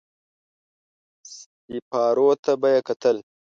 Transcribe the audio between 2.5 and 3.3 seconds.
به يې کتل.